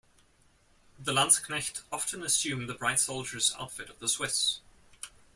[0.97, 4.59] The Landsknecht often assumed the bright soldier's outfits of the Swiss.